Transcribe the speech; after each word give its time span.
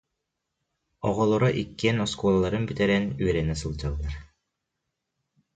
Оҕолоро 1.07 1.49
иккиэн 1.61 1.97
оскуолаларын 2.05 2.63
бүтэрэн, 2.67 3.05
үөрэнэ 3.23 3.55
сылдьаллар 3.61 4.13